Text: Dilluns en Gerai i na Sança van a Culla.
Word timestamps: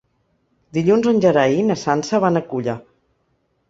Dilluns 0.77 1.11
en 1.13 1.21
Gerai 1.27 1.55
i 1.59 1.69
na 1.69 1.79
Sança 1.85 2.25
van 2.27 2.43
a 2.43 2.47
Culla. 2.53 2.81